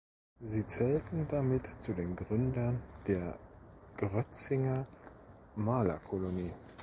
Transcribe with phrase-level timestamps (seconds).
[0.39, 3.37] Sie zählten damit zu den Gründern der
[3.97, 4.87] Grötzinger
[5.55, 6.53] Malerkolonie.